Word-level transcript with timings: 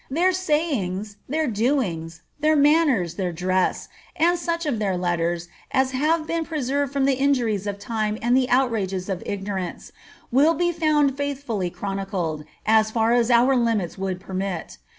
Their 0.09 0.31
sayings, 0.33 1.17
their 1.29 1.45
doings, 1.45 2.23
their 2.39 2.55
manners, 2.55 3.17
their 3.17 3.31
dress, 3.31 3.87
and 4.15 4.35
soch 4.35 4.65
of 4.65 4.79
their 4.79 4.97
letters 4.97 5.47
as 5.69 5.91
have 5.91 6.25
been 6.25 6.43
preserved 6.43 6.91
from 6.91 7.05
the 7.05 7.13
injuries 7.13 7.67
of 7.67 7.77
time 7.77 8.17
and 8.19 8.35
the 8.35 8.49
outrages 8.49 9.09
of 9.09 9.21
ignorance, 9.27 9.91
will 10.31 10.55
be 10.55 10.71
found 10.71 11.15
faithfully 11.15 11.69
chronicled, 11.69 12.43
as 12.65 12.89
far 12.89 13.13
as 13.13 13.29
our 13.29 13.55
limits 13.55 13.95
would 13.95 14.19
permit. 14.19 14.79